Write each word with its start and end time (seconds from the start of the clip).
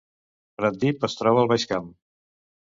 Pratdip 0.61 1.05
es 1.09 1.17
troba 1.19 1.43
al 1.45 1.51
Baix 1.53 1.67
Camp 1.73 1.93